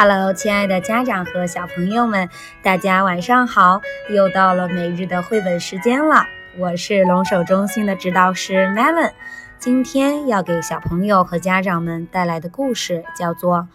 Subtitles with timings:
[0.00, 2.28] Hello，亲爱的家长和小朋友们，
[2.62, 3.82] 大家晚上好！
[4.08, 6.24] 又到了每日的绘本时间了，
[6.56, 9.10] 我是龙首中心的指导师 Melon。
[9.58, 13.56] 今天要给小朋友和家长们带来的故事叫做《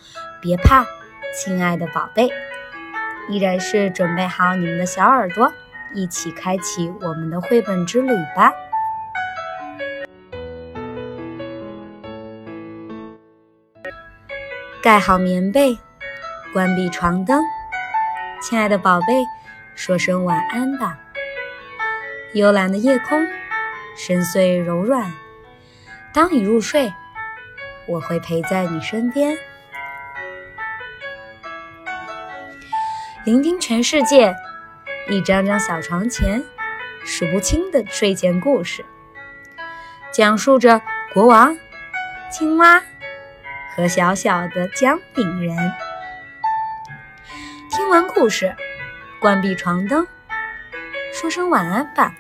[0.41, 0.85] 别怕，
[1.35, 2.27] 亲爱的宝贝》。
[3.27, 5.51] 依然是准备好你们的小耳朵，
[5.93, 8.53] 一起开启我们的绘本之旅吧。
[14.81, 15.77] 盖好棉被。
[16.53, 17.43] 关闭床灯，
[18.39, 19.25] 亲爱的宝贝，
[19.73, 20.99] 说声晚安吧。
[22.35, 23.25] 幽蓝的夜空，
[23.97, 25.11] 深邃柔软。
[26.13, 26.93] 当你入睡，
[27.87, 29.35] 我会陪在你身边，
[33.25, 34.35] 聆听全世界。
[35.09, 36.43] 一张张小床前，
[37.03, 38.85] 数不清的睡前故事，
[40.11, 40.79] 讲述着
[41.15, 41.57] 国王、
[42.31, 42.79] 青蛙
[43.75, 45.57] 和小小的姜饼人。
[47.93, 48.55] 听完故事，
[49.21, 50.07] 关闭床灯，
[51.13, 52.11] 说声晚安吧，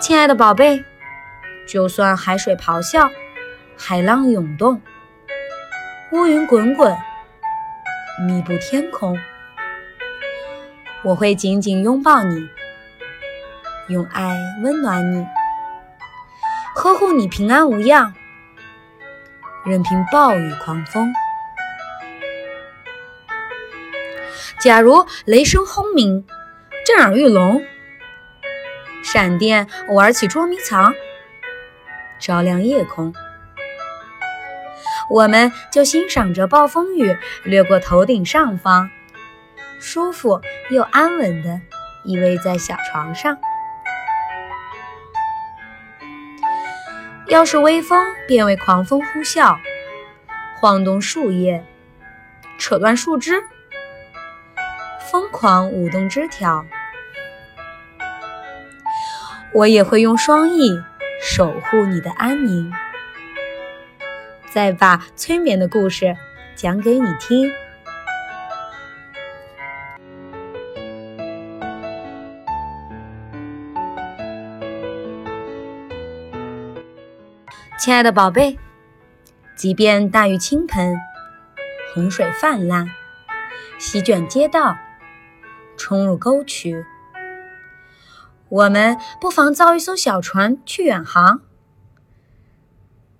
[0.00, 0.84] 亲爱的宝贝。
[1.68, 3.08] 就算海水咆哮，
[3.76, 4.82] 海浪涌动，
[6.10, 6.98] 乌云滚滚，
[8.26, 9.16] 密布天空，
[11.04, 12.48] 我会紧紧拥抱你，
[13.86, 15.24] 用爱温暖你，
[16.74, 18.12] 呵护你平安无恙，
[19.64, 21.14] 任凭暴雨狂风。
[24.60, 26.26] 假如雷声轰鸣，
[26.84, 27.62] 震耳欲聋，
[29.04, 30.92] 闪电玩起捉迷藏，
[32.18, 33.14] 照亮夜空，
[35.10, 38.90] 我们就欣赏着暴风雨掠过头顶上方，
[39.78, 41.60] 舒服又安稳地
[42.04, 43.38] 依偎在小床上。
[47.28, 49.56] 要是微风变为狂风呼啸，
[50.58, 51.64] 晃动树叶，
[52.58, 53.40] 扯断树枝。
[55.10, 56.66] 疯狂舞动枝条，
[59.54, 60.78] 我也会用双翼
[61.22, 62.70] 守护你的安宁。
[64.50, 66.14] 再把催眠的故事
[66.54, 67.50] 讲给你听，
[77.78, 78.58] 亲爱的宝贝，
[79.56, 80.94] 即便大雨倾盆，
[81.94, 82.90] 洪水泛滥，
[83.78, 84.76] 席卷街道。
[85.88, 86.84] 冲入沟渠，
[88.50, 91.40] 我们不妨造一艘小船去远航，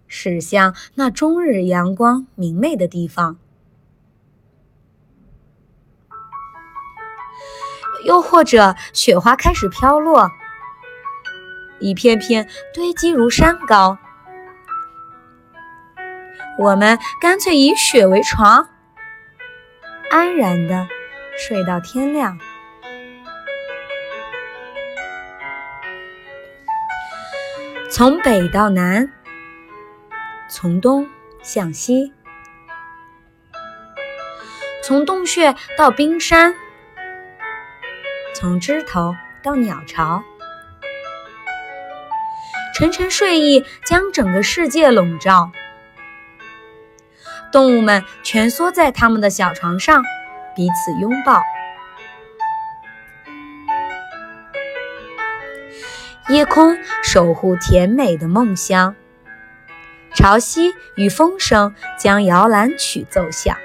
[0.07, 3.39] 驶向那终日阳光明媚的地方。
[8.05, 10.31] 又或者，雪花开始飘落，
[11.79, 13.97] 一片片堆积如山高，
[16.59, 18.69] 我们干脆以雪为床，
[20.11, 20.87] 安然的
[21.39, 22.39] 睡到天亮。
[27.91, 29.11] 从北到南，
[30.51, 31.09] 从东
[31.43, 32.13] 向西，
[34.85, 36.55] 从洞穴到冰山，
[38.35, 40.23] 从枝头到鸟巢，
[42.75, 45.51] 沉沉睡意将整个世界笼罩。
[47.51, 50.05] 动物们蜷缩在他们的小床上，
[50.55, 51.43] 彼此拥抱。
[56.29, 58.95] 夜空守护甜美的梦乡，
[60.15, 63.57] 潮汐与风声将摇篮曲奏响，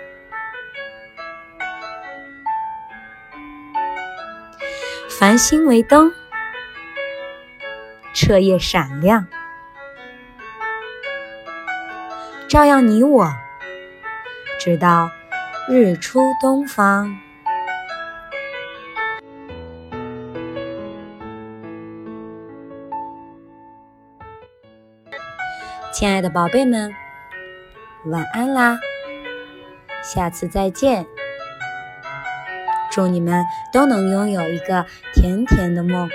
[5.10, 6.14] 繁星为灯，
[8.14, 9.28] 彻夜闪亮，
[12.48, 13.28] 照耀你我，
[14.58, 15.12] 直到
[15.68, 17.14] 日出东方。
[26.04, 26.94] 亲爱的宝贝们，
[28.08, 28.78] 晚安啦！
[30.04, 31.06] 下次再见。
[32.92, 36.10] 祝你们都能拥有一个甜甜的梦。